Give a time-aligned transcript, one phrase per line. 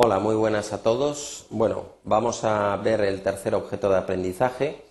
[0.00, 1.46] Hola, muy buenas a todos.
[1.50, 4.84] Bueno, vamos a ver el tercer objeto de aprendizaje,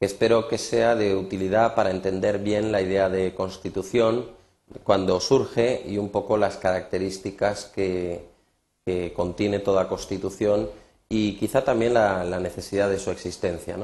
[0.00, 4.26] que espero que sea de utilidad para entender bien la idea de constitución
[4.82, 8.26] cuando surge y un poco las características que,
[9.14, 10.68] contiene toda constitución
[11.08, 13.76] y quizá también la, necesidad de su existencia.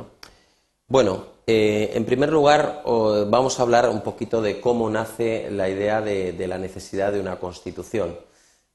[0.89, 2.83] Bueno, eh, en primer lugar
[3.29, 7.39] vamos a hablar un poquito de cómo nace la idea de la necesidad de una
[7.39, 8.17] constitución.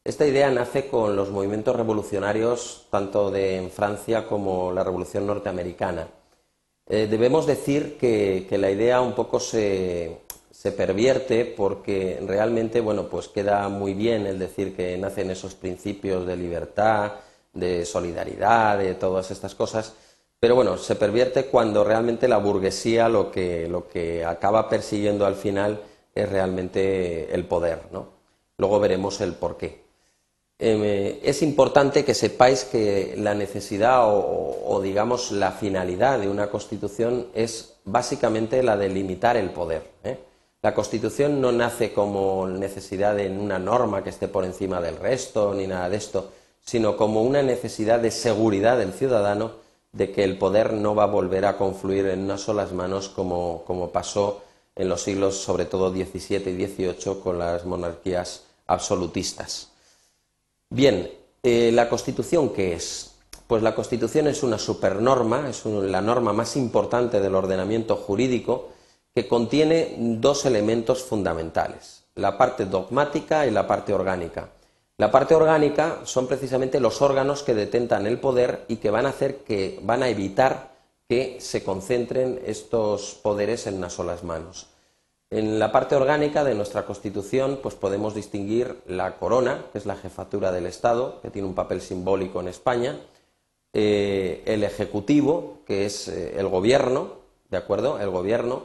[0.03, 6.07] Esta idea nace con los movimientos revolucionarios tanto de Francia como la Revolución Norteamericana.
[6.87, 10.21] Eh, debemos decir que, la idea un poco se,
[10.75, 16.37] pervierte porque realmente bueno, pues queda muy bien el decir que nacen esos principios de
[16.37, 17.13] libertad,
[17.53, 19.93] de solidaridad, de todas estas cosas,
[20.39, 25.35] pero bueno, se pervierte cuando realmente la burguesía lo que, lo que acaba persiguiendo al
[25.35, 25.81] final
[26.15, 27.81] es realmente el poder.
[27.91, 28.07] ¿no?
[28.57, 29.88] Luego veremos el por qué.
[30.61, 37.27] Eh, es importante que sepáis que la necesidad o, digamos la finalidad de una constitución
[37.33, 39.89] es básicamente la de limitar el poder.
[40.03, 40.19] ¿eh?
[40.61, 45.53] La constitución no nace como necesidad de una norma que esté por encima del resto
[45.53, 49.51] ni nada de esto, sino como una necesidad de seguridad del ciudadano
[49.93, 53.63] de que el poder no va a volver a confluir en unas solas manos como,
[53.65, 54.41] como pasó
[54.75, 59.69] en los siglos sobre todo XVII y XVIII con las monarquías absolutistas.
[60.71, 61.09] Bien,
[61.41, 63.15] eh, ¿la Constitución qué es?
[63.47, 68.69] Pues la Constitución es una supernorma, es la norma más importante del ordenamiento jurídico
[69.15, 74.49] que contiene dos elementos fundamentales, la parte dogmática y la parte orgánica.
[74.97, 79.09] La parte orgánica son precisamente los órganos que detentan el poder y que van a
[79.09, 80.69] hacer que van a evitar
[81.07, 84.68] que se concentren estos poderes en unas solas manos.
[85.31, 89.95] En la parte orgánica de nuestra Constitución pues podemos distinguir la corona, que es la
[89.95, 92.97] jefatura del Estado, que tiene un papel simbólico en España,
[93.71, 97.13] eh, el Ejecutivo, que es eh, el Gobierno,
[97.51, 97.99] ¿de acuerdo?
[97.99, 98.63] El Gobierno,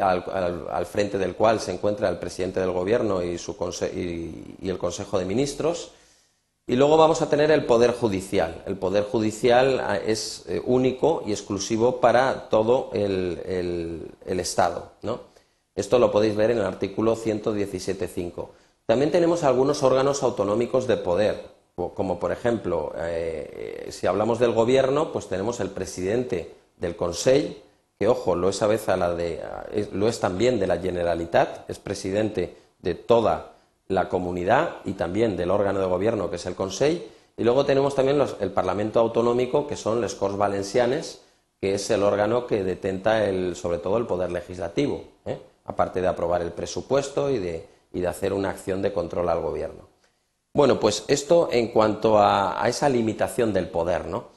[0.00, 5.92] al, frente del cual se encuentra el presidente del Gobierno y, el Consejo de Ministros.
[6.66, 8.62] Y luego vamos a tener el Poder Judicial.
[8.66, 15.31] El Poder Judicial ah, es eh, único y exclusivo para todo el, el Estado, ¿no?
[15.74, 18.48] Esto lo podéis ver en el artículo 117.5.
[18.86, 25.12] También tenemos algunos órganos autonómicos de poder, como por ejemplo, eh, si hablamos del gobierno,
[25.12, 27.54] pues tenemos el presidente del Consejo,
[27.98, 29.40] que ojo, lo es a veces la de,
[29.92, 33.52] lo es también de la Generalitat, es presidente de toda
[33.88, 37.04] la comunidad y también del órgano de gobierno que es el Consejo,
[37.36, 41.22] y luego tenemos también el Parlamento Autonómico, que son los Corts Valencianes,
[41.60, 43.24] que es el órgano que detenta
[43.54, 45.11] sobre todo el poder legislativo.
[45.64, 47.68] Aparte de aprobar el presupuesto y de,
[48.06, 49.88] hacer una acción de control al gobierno.
[50.54, 54.30] Bueno, pues esto en cuanto a, esa limitación del poder, ¿no?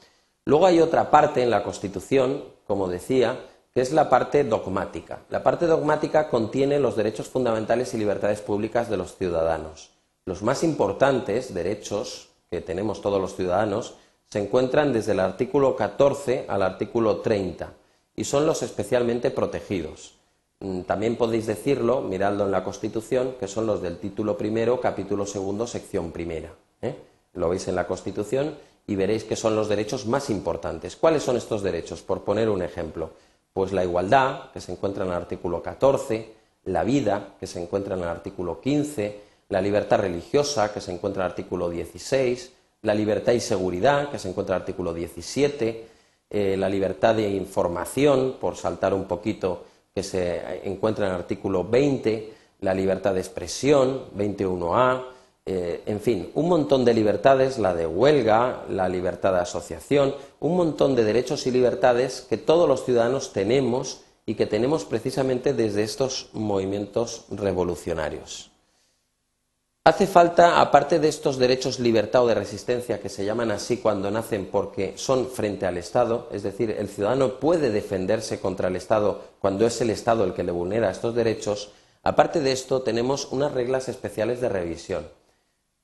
[0.44, 3.40] Luego hay otra parte en la Constitución, como decía,
[3.74, 5.20] que es la parte dogmática.
[5.28, 9.90] La parte dogmática contiene los derechos fundamentales y libertades públicas de los ciudadanos.
[10.24, 13.96] Los más importantes derechos que tenemos todos los ciudadanos
[14.30, 17.72] se encuentran desde el artículo 14 al artículo 30
[18.14, 20.15] y son los especialmente protegidos.
[20.60, 25.26] Mm, también podéis decirlo, miradlo en la Constitución, que son los del título primero, capítulo
[25.26, 26.54] segundo, sección primera.
[26.80, 26.96] ¿eh?
[27.34, 28.54] Lo veis en la Constitución
[28.86, 30.96] y veréis que son los derechos más importantes.
[30.96, 32.02] ¿Cuáles son estos derechos?
[32.02, 33.10] Por poner un ejemplo,
[33.52, 36.34] pues la igualdad, que se encuentra en el artículo 14,
[36.64, 41.22] la vida, que se encuentra en el artículo 15, la libertad religiosa, que se encuentra
[41.22, 42.52] en el artículo 16,
[42.82, 45.86] la libertad y seguridad, que se encuentra en el artículo 17,
[46.30, 49.64] eh, la libertad de información, por saltar un poquito
[49.96, 55.04] que se encuentra en el artículo 20, la libertad de expresión, 21A,
[55.46, 60.54] eh, en fin, un montón de libertades, la de huelga, la libertad de asociación, un
[60.54, 65.82] montón de derechos y libertades que todos los ciudadanos tenemos y que tenemos precisamente desde
[65.82, 68.50] estos movimientos revolucionarios.
[69.86, 74.10] Hace falta, aparte de estos derechos libertad o de resistencia, que se llaman así cuando
[74.10, 79.22] nacen porque son frente al Estado, es decir, el ciudadano puede defenderse contra el Estado
[79.38, 81.70] cuando es el Estado el que le vulnera estos derechos,
[82.02, 85.06] aparte de esto tenemos unas reglas especiales de revisión.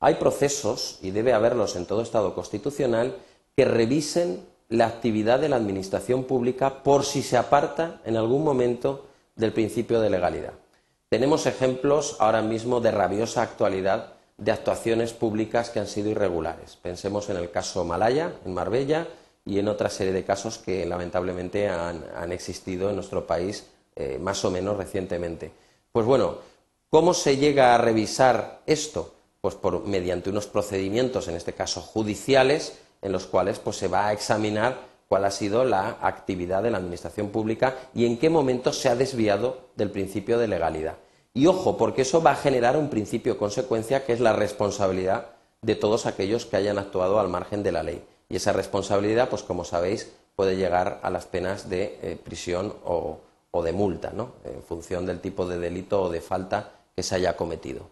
[0.00, 3.14] Hay procesos, y debe haberlos en todo Estado constitucional,
[3.56, 9.06] que revisen la actividad de la Administración pública por si se aparta en algún momento
[9.36, 10.54] del principio de legalidad.
[11.12, 16.76] Tenemos ejemplos ahora mismo de rabiosa actualidad de actuaciones públicas que han sido irregulares.
[16.76, 19.06] Pensemos en el caso Malaya, en Marbella,
[19.44, 24.42] y en otra serie de casos que lamentablemente han, existido en nuestro país eh, más
[24.46, 25.52] o menos recientemente.
[25.92, 26.38] Pues bueno,
[26.88, 29.12] ¿cómo se llega a revisar esto?
[29.42, 34.06] pues por, mediante unos procedimientos, en este caso judiciales, en los cuales pues, se va
[34.06, 34.78] a examinar
[35.12, 38.96] cuál ha sido la actividad de la Administración Pública y en qué momento se ha
[38.96, 40.96] desviado del principio de legalidad.
[41.34, 45.26] Y ojo, porque eso va a generar un principio consecuencia que es la responsabilidad
[45.60, 48.02] de todos aquellos que hayan actuado al margen de la ley.
[48.30, 53.18] Y esa responsabilidad, pues como sabéis, puede llegar a las penas de eh, prisión o,
[53.50, 54.32] o de multa, ¿no?
[54.44, 57.82] en función del tipo de delito o de falta que se haya cometido.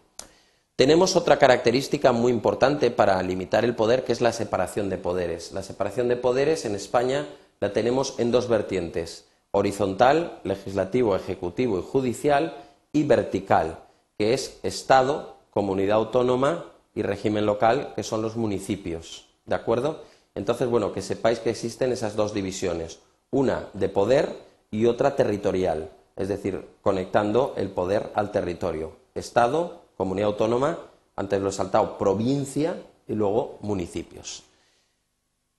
[0.81, 5.51] Tenemos otra característica muy importante para limitar el poder, que es la separación de poderes.
[5.51, 7.27] La separación de poderes en España
[7.59, 12.57] la tenemos en dos vertientes, horizontal, legislativo, ejecutivo y judicial,
[12.91, 13.77] y vertical,
[14.17, 19.27] que es Estado, comunidad autónoma y régimen local, que son los municipios.
[19.45, 20.01] ¿De acuerdo?
[20.33, 24.35] Entonces, bueno, que sepáis que existen esas dos divisiones, una de poder
[24.71, 28.93] y otra territorial, es decir, conectando el poder al territorio.
[29.13, 30.79] Estado, comunidad autónoma,
[31.15, 34.41] antes lo he saltado, provincia y luego municipios.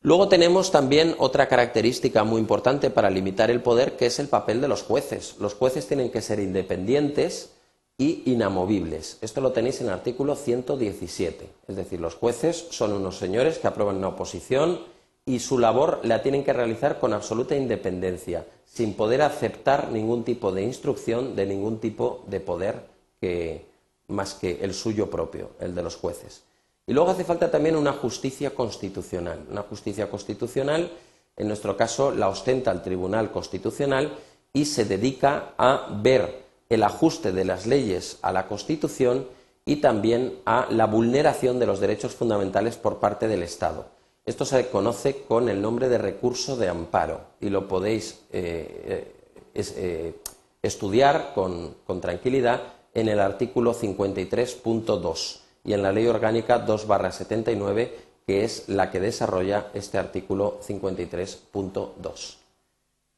[0.01, 4.61] Luego tenemos también otra característica muy importante para limitar el poder, que es el papel
[4.61, 5.37] de los jueces.
[5.39, 7.51] Los jueces tienen que ser independientes
[7.97, 9.19] y inamovibles.
[9.21, 11.49] Esto lo tenéis en el artículo 117.
[11.69, 14.81] Es decir, los jueces son unos señores que aprueban una oposición
[15.25, 20.51] y su labor la tienen que realizar con absoluta independencia, sin poder aceptar ningún tipo
[20.51, 22.87] de instrucción de ningún tipo de poder
[23.21, 23.72] que,
[24.09, 26.43] más que el suyo propio, el de los jueces.
[26.87, 29.47] Y luego hace falta también una justicia constitucional.
[29.51, 30.91] Una justicia constitucional,
[31.37, 34.13] en nuestro caso, la ostenta el Tribunal Constitucional
[34.53, 39.27] y se dedica a ver el ajuste de las leyes a la Constitución
[39.65, 43.87] y también a la vulneración de los derechos fundamentales por parte del Estado.
[44.25, 49.13] Esto se conoce con el nombre de recurso de amparo y lo podéis eh,
[49.55, 50.15] eh, eh,
[50.63, 52.63] estudiar con, con tranquilidad
[52.95, 57.91] en el artículo 53.2 y en la Ley Orgánica 2-79,
[58.27, 62.37] que es la que desarrolla este artículo 53.2.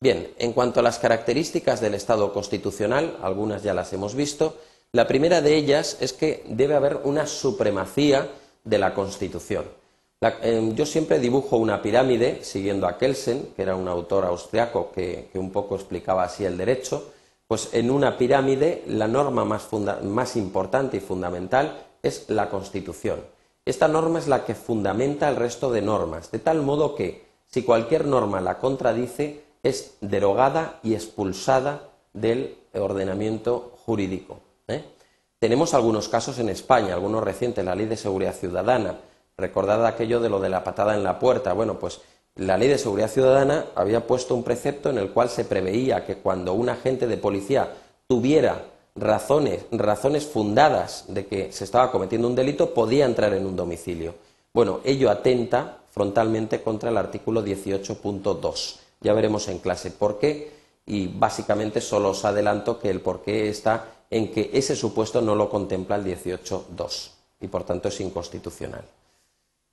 [0.00, 4.56] Bien, en cuanto a las características del Estado constitucional, algunas ya las hemos visto,
[4.92, 8.28] la primera de ellas es que debe haber una supremacía
[8.62, 9.64] de la Constitución.
[10.42, 15.28] Em, yo siempre dibujo una pirámide, siguiendo a Kelsen, que era un autor austriaco que
[15.34, 17.10] un poco explicaba así el derecho,
[17.46, 23.20] pues en una pirámide la norma más, importante y fundamental es la Constitución.
[23.64, 27.62] Esta norma es la que fundamenta el resto de normas, de tal modo que si
[27.62, 34.40] cualquier norma la contradice, es derogada y expulsada del ordenamiento jurídico.
[34.68, 34.84] ¿eh?
[35.38, 38.98] Tenemos algunos casos en España, algunos recientes, la Ley de Seguridad Ciudadana.
[39.36, 41.52] Recordad aquello de lo de la patada en la puerta.
[41.52, 42.00] Bueno, pues
[42.36, 46.16] la Ley de Seguridad Ciudadana había puesto un precepto en el cual se preveía que
[46.16, 47.72] cuando un agente de policía
[48.08, 48.64] tuviera
[48.96, 54.14] razones, razones fundadas de que se estaba cometiendo un delito, podía entrar en un domicilio.
[54.52, 58.76] Bueno, ello atenta frontalmente contra el artículo 18.2.
[59.00, 60.52] Ya veremos en clase por qué
[60.86, 65.34] y básicamente solo os adelanto que el por qué está en que ese supuesto no
[65.34, 67.10] lo contempla el 18.2
[67.40, 68.84] y por tanto es inconstitucional.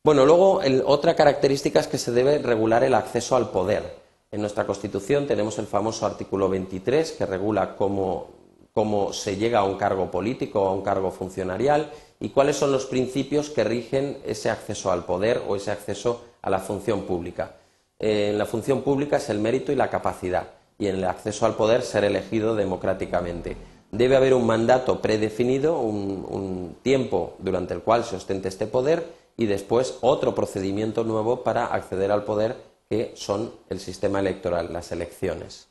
[0.03, 3.97] Bueno, luego otra característica es que se debe regular el acceso al poder.
[4.31, 8.29] En nuestra Constitución tenemos el famoso artículo 23 que regula cómo,
[8.73, 12.71] cómo se llega a un cargo político o a un cargo funcionarial y cuáles son
[12.71, 17.57] los principios que rigen ese acceso al poder o ese acceso a la función pública.
[17.99, 20.47] En la función pública es el mérito y la capacidad
[20.79, 23.55] y en el acceso al poder ser elegido democráticamente.
[23.91, 29.47] Debe haber un mandato predefinido, un tiempo durante el cual se ostente este poder y
[29.47, 32.57] después otro procedimiento nuevo para acceder al poder
[32.87, 35.67] que son el sistema electoral, las elecciones.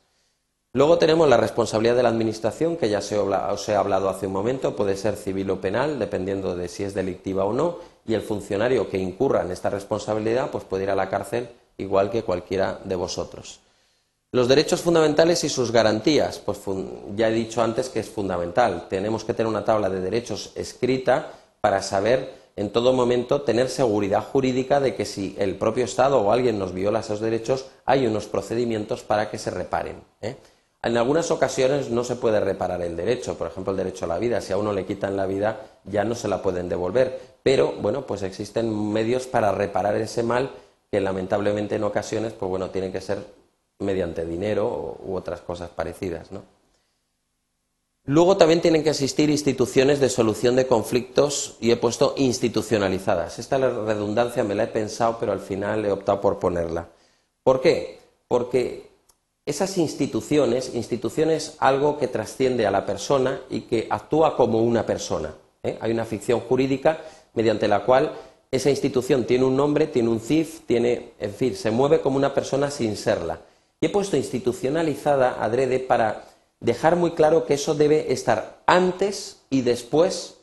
[0.73, 4.75] Luego tenemos la responsabilidad de la Administración, que ya os he hablado hace un momento,
[4.75, 8.89] puede ser civil o penal, dependiendo de si es delictiva o no, y el funcionario
[8.89, 11.47] que incurra en esta responsabilidad pues puede ir a la cárcel
[11.77, 13.61] igual que cualquiera de vosotros.
[14.33, 16.59] Los derechos fundamentales y sus garantías, pues
[17.15, 18.87] ya he dicho antes que es fundamental.
[18.89, 24.23] Tenemos que tener una tabla de derechos escrita para saber en todo momento tener seguridad
[24.23, 28.27] jurídica de que si el propio Estado o alguien nos viola esos derechos, hay unos
[28.27, 30.01] procedimientos para que se reparen.
[30.21, 30.35] ¿eh?
[30.83, 34.19] En algunas ocasiones no se puede reparar el derecho, por ejemplo el derecho a la
[34.19, 34.41] vida.
[34.41, 37.19] Si a uno le quitan la vida, ya no se la pueden devolver.
[37.43, 40.51] Pero, bueno, pues existen medios para reparar ese mal
[40.91, 43.19] que lamentablemente en ocasiones, pues bueno, tienen que ser
[43.79, 46.43] mediante dinero u otras cosas parecidas, ¿no?
[48.05, 53.37] Luego también tienen que existir instituciones de solución de conflictos y he puesto institucionalizadas.
[53.37, 56.89] Esta redundancia me la he pensado, pero al final he optado por ponerla.
[57.43, 57.99] ¿Por qué?
[58.27, 58.89] Porque
[59.45, 65.35] esas instituciones, instituciones algo que trasciende a la persona y que actúa como una persona.
[65.61, 65.77] ¿eh?
[65.79, 67.01] Hay una ficción jurídica
[67.35, 68.13] mediante la cual
[68.49, 72.33] esa institución tiene un nombre, tiene un CIF, tiene, en fin, se mueve como una
[72.33, 73.39] persona sin serla.
[73.79, 76.30] Y he puesto institucionalizada adrede para
[76.61, 80.37] dejar muy claro que eso debe estar antes y después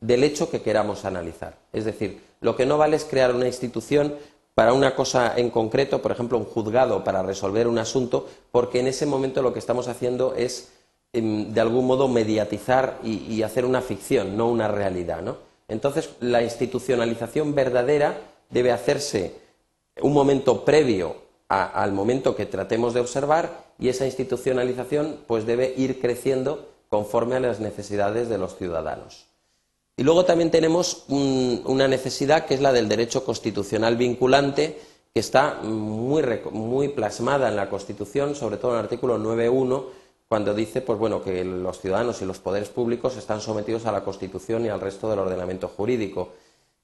[0.00, 1.58] del hecho que queramos analizar.
[1.72, 4.14] Es decir, lo que no vale es crear una institución
[4.54, 8.86] para una cosa en concreto, por ejemplo, un juzgado para resolver un asunto, porque en
[8.86, 10.70] ese momento lo que estamos haciendo es,
[11.12, 15.24] em, de algún modo, mediatizar y, hacer una ficción, no una realidad.
[15.66, 18.16] Entonces, la institucionalización verdadera
[18.50, 19.34] debe hacerse
[20.00, 21.16] un momento previo
[21.48, 27.40] al momento que tratemos de observar y esa institucionalización pues debe ir creciendo conforme a
[27.40, 29.26] las necesidades de los ciudadanos.
[29.96, 34.78] Y luego también tenemos una necesidad que es la del derecho constitucional vinculante,
[35.12, 39.84] que está muy, muy plasmada en la Constitución, sobre todo en el artículo 9.1,
[40.28, 44.02] cuando dice pues bueno, que los ciudadanos y los poderes públicos están sometidos a la
[44.02, 46.30] Constitución y al resto del ordenamiento jurídico.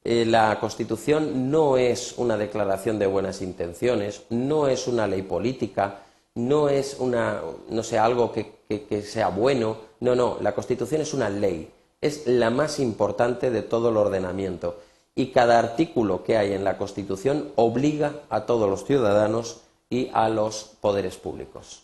[0.05, 5.99] Eh, la Constitución no es una declaración de buenas intenciones, no es una ley política,
[6.35, 9.77] no es una, no sé, algo que sea bueno.
[9.99, 11.69] No, no, la Constitución es una ley
[12.01, 14.79] es la más importante de todo el ordenamiento
[15.13, 20.29] y cada artículo que hay en la Constitución obliga a todos los ciudadanos y a
[20.29, 21.83] los poderes públicos.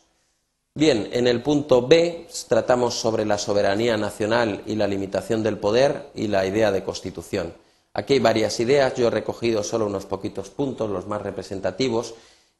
[0.74, 6.10] Bien, en el punto B tratamos sobre la soberanía nacional y la limitación del poder
[6.16, 7.54] y la idea de constitución.
[7.94, 12.14] Aquí hay varias ideas, yo he recogido solo unos poquitos puntos, los más representativos,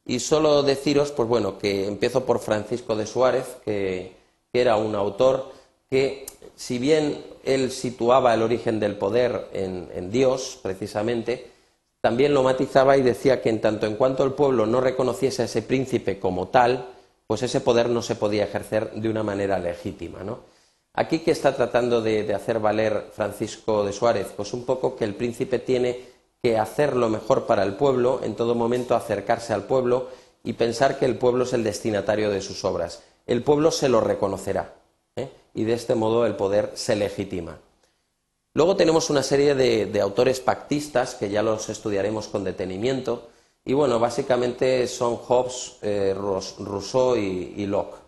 [0.08, 4.16] y solo deciros, pues bueno, que empiezo por Francisco de Suárez, que,
[4.52, 5.52] que era un autor
[5.88, 11.50] que si bien él situaba el origen del poder en, Dios, precisamente,
[12.00, 15.44] también lo matizaba y decía que en tanto en cuanto el pueblo no reconociese a
[15.44, 16.86] ese príncipe como tal,
[17.26, 20.24] pues ese poder no se podía ejercer de una manera legítima.
[20.24, 20.40] ¿no?
[20.94, 24.28] Aquí, ¿qué está tratando de, hacer valer Francisco de Suárez?
[24.36, 28.36] Pues un poco que el príncipe tiene que hacer lo mejor para el pueblo, en
[28.36, 30.08] todo momento acercarse al pueblo
[30.44, 33.02] y pensar que el pueblo es el destinatario de sus obras.
[33.26, 34.74] El pueblo se lo reconocerá
[35.54, 37.58] y de este modo el poder se legitima.
[38.54, 43.28] Luego tenemos una serie de, autores pactistas que ya los estudiaremos con detenimiento
[43.64, 47.98] y bueno, básicamente son Hobbes, eh, Rousseau y, Locke.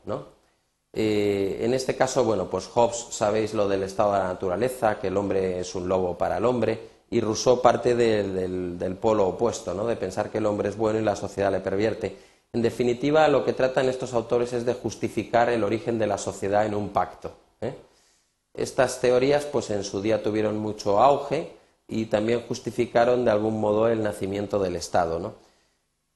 [0.93, 5.09] Eh, en este caso, bueno, pues Hobbes sabéis lo del estado de la naturaleza, que
[5.09, 9.87] el hombre es un lobo para el hombre, y Rousseau parte del, polo opuesto, ¿no?
[9.87, 12.17] de pensar que el hombre es bueno y la sociedad le pervierte.
[12.52, 16.64] En definitiva, lo que tratan estos autores es de justificar el origen de la sociedad
[16.67, 17.33] en un pacto.
[17.61, 17.75] ¿eh?
[18.55, 21.52] Estas teorías, pues en su día tuvieron mucho auge
[21.88, 25.35] y también justificaron de algún modo el nacimiento del Estado.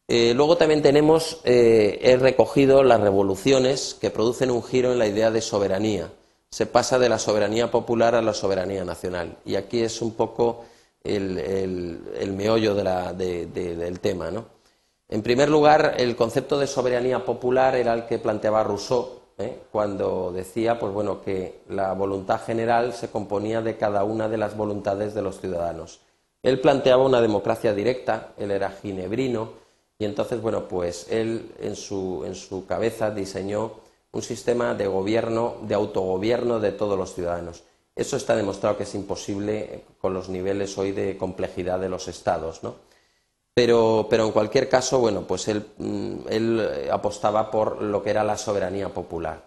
[0.07, 5.09] Eh, luego también tenemos, eh, he recogido las revoluciones que producen un giro en la
[5.09, 6.13] idea de soberanía.
[6.51, 9.39] Se pasa de la soberanía popular a la soberanía nacional.
[9.45, 10.65] Y aquí es un poco
[11.05, 14.31] el, meollo del tema.
[14.31, 14.47] ¿no?
[15.09, 19.61] En primer lugar, el concepto de soberanía popular era el que planteaba Rousseau ¿eh?
[19.71, 24.57] cuando decía pues bueno, que la voluntad general se componía de cada una de las
[24.57, 26.01] voluntades de los ciudadanos.
[26.43, 29.65] Él planteaba una democracia directa, él era ginebrino,
[29.99, 33.73] y entonces, bueno, pues él en su, en su cabeza diseñó
[34.13, 37.63] un sistema de gobierno, de autogobierno de todos los ciudadanos.
[37.97, 42.63] Eso está demostrado que es imposible con los niveles hoy de complejidad de los estados,
[42.63, 42.77] ¿no?
[43.55, 48.37] Pero, en cualquier caso, bueno, pues él, mm, él apostaba por lo que era la
[48.37, 49.45] soberanía popular.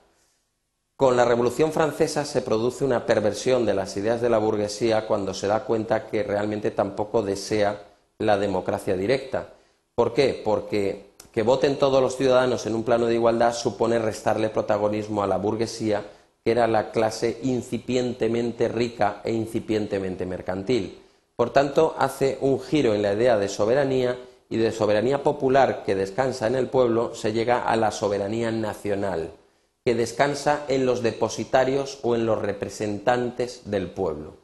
[0.95, 5.33] Con la Revolución Francesa se produce una perversión de las ideas de la burguesía cuando
[5.33, 7.83] se da cuenta que realmente tampoco desea
[8.17, 9.49] la democracia directa.
[9.93, 10.41] ¿Por qué?
[10.43, 15.27] Porque que voten todos los ciudadanos en un plano de igualdad supone restarle protagonismo a
[15.27, 16.03] la burguesía,
[16.47, 20.97] que era la clase incipientemente rica e incipientemente mercantil.
[21.35, 24.17] Por tanto, hace un giro en la idea de soberanía
[24.49, 29.31] y de soberanía popular que descansa en el pueblo se llega a la soberanía nacional,
[29.83, 34.35] que descansa en los depositarios o en los representantes del pueblo.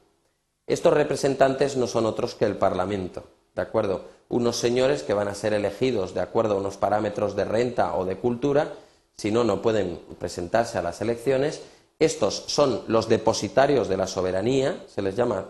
[0.68, 3.24] Estos representantes no son otros que el Parlamento,
[3.56, 4.04] ¿de acuerdo?
[4.28, 8.04] Unos señores que van a ser elegidos de acuerdo a unos parámetros de renta o
[8.04, 8.74] de cultura,
[9.16, 11.62] si no, no pueden presentarse a las elecciones.
[12.00, 15.46] Estos son los depositarios de la soberanía, se les llama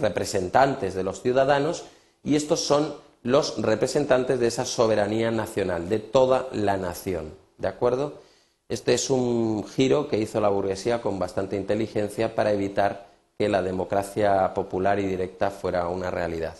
[0.00, 1.84] representantes de los ciudadanos
[2.22, 7.34] y estos son los representantes de esa soberanía nacional, de toda la nación.
[7.58, 8.20] ¿De acuerdo?
[8.68, 13.06] Este es un giro que hizo la burguesía con bastante inteligencia para evitar
[13.38, 16.56] que la democracia popular y directa fuera una realidad.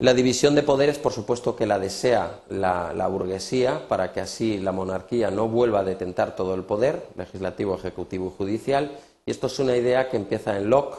[0.00, 4.58] La división de poderes, por supuesto que la desea la, la, burguesía para que así
[4.58, 8.92] la monarquía no vuelva a detentar todo el poder legislativo, ejecutivo y judicial.
[9.26, 10.98] Y esto es una idea que empieza en Locke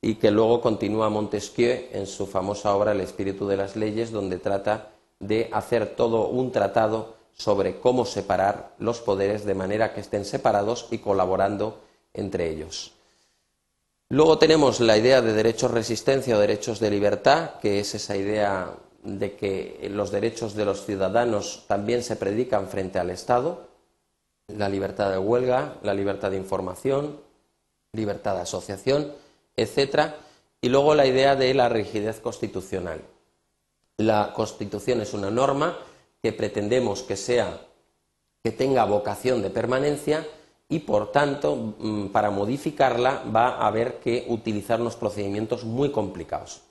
[0.00, 4.38] y que luego continúa Montesquieu en su famosa obra El espíritu de las leyes, donde
[4.38, 10.24] trata de hacer todo un tratado sobre cómo separar los poderes de manera que estén
[10.24, 11.80] separados y colaborando
[12.14, 12.94] entre ellos.
[14.12, 18.74] Luego tenemos la idea de derechos resistencia o derechos de libertad, que es esa idea
[19.04, 23.68] de que los derechos de los ciudadanos también se predican frente al Estado,
[24.48, 27.20] la libertad de huelga, la libertad de información,
[27.92, 29.12] libertad de asociación,
[29.54, 30.16] etcétera,
[30.60, 33.02] y luego la idea de la rigidez constitucional.
[33.96, 35.78] La Constitución es una norma
[36.20, 37.60] que pretendemos que sea
[38.42, 40.26] que tenga vocación de permanencia
[40.70, 46.62] y por tanto mm, para modificarla va a haber que utilizar unos procedimientos muy complicados.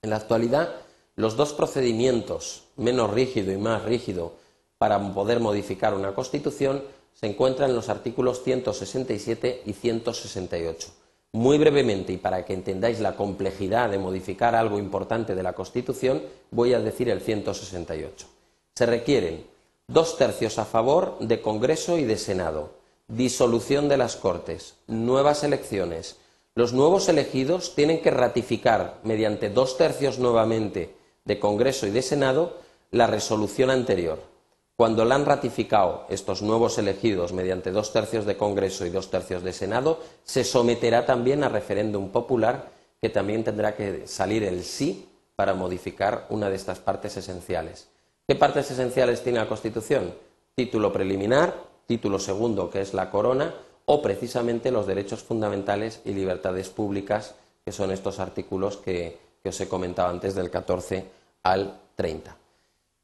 [0.00, 0.70] En la actualidad,
[1.16, 4.32] los dos procedimientos, menos rígido y más rígido,
[4.78, 6.82] para poder modificar una Constitución
[7.14, 10.88] se encuentran en los artículos 167 y 168.
[11.32, 16.22] Muy brevemente, y para que entendáis la complejidad de modificar algo importante de la Constitución,
[16.50, 18.26] voy a decir el 168.
[18.74, 19.46] Se requieren
[19.86, 26.16] dos tercios a favor de Congreso y de Senado, disolución de las Cortes, nuevas elecciones.
[26.54, 30.94] Los nuevos elegidos tienen que ratificar, mediante dos tercios nuevamente
[31.24, 32.58] de Congreso y de Senado,
[32.90, 34.20] la resolución anterior.
[34.76, 39.42] Cuando la han ratificado estos nuevos elegidos mediante dos tercios de Congreso y dos tercios
[39.42, 45.08] de Senado, se someterá también a referéndum popular que también tendrá que salir el sí
[45.36, 47.88] para modificar una de estas partes esenciales.
[48.26, 50.14] ¿Qué partes esenciales tiene la Constitución?
[50.54, 53.54] Título preliminar, título segundo, que es la corona,
[53.86, 57.34] o precisamente los derechos fundamentales y libertades públicas,
[57.64, 61.04] que son estos artículos que, os he comentado antes del 14
[61.42, 62.36] al 30.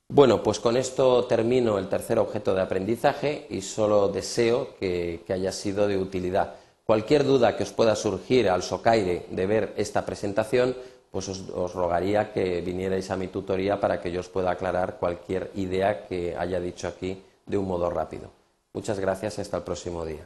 [0.08, 5.52] Bueno, pues con esto termino el tercer objeto de aprendizaje y solo deseo que, haya
[5.52, 6.54] sido de utilidad.
[6.84, 10.76] Cualquier duda que os pueda surgir al socaire de ver esta presentación,
[11.10, 15.50] pues os, rogaría que vinierais a mi tutoría para que yo os pueda aclarar cualquier
[15.56, 18.37] idea que haya dicho aquí de un modo rápido.
[18.78, 20.24] Muchas gracias y hasta el próximo día.